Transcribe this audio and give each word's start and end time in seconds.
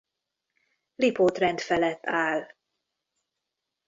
Lipót-rend 0.95 1.59
felett 1.61 2.05
áll. 2.05 2.47